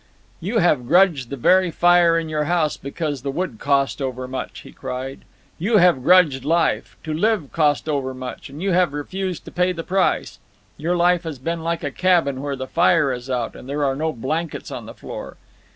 "You 0.39 0.57
have 0.57 0.87
grudged 0.87 1.29
the 1.29 1.37
very 1.37 1.69
fire 1.69 2.17
in 2.17 2.27
your 2.27 2.45
house 2.45 2.75
because 2.75 3.21
the 3.21 3.29
wood 3.29 3.57
cost 3.59 4.01
overmuch!" 4.01 4.61
he 4.61 4.71
cried. 4.71 5.19
"You 5.59 5.77
have 5.77 6.01
grudged 6.01 6.43
life. 6.43 6.97
To 7.03 7.13
live 7.13 7.51
cost 7.51 7.87
overmuch, 7.87 8.49
and 8.49 8.63
you 8.63 8.71
have 8.71 8.93
refused 8.93 9.45
to 9.45 9.51
pay 9.51 9.73
the 9.73 9.83
price. 9.83 10.39
Your 10.75 10.95
life 10.95 11.21
has 11.21 11.37
been 11.37 11.61
like 11.61 11.83
a 11.83 11.91
cabin 11.91 12.41
where 12.41 12.55
the 12.55 12.65
fire 12.65 13.13
is 13.13 13.29
out 13.29 13.55
and 13.55 13.69
there 13.69 13.85
are 13.85 13.95
no 13.95 14.11
blankets 14.11 14.71
on 14.71 14.87
the 14.87 14.95
floor." 14.95 15.37